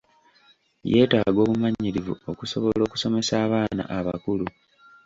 [0.91, 4.45] Yeetaaga obumanyirivu okusobola okusomesa abaana abakulu.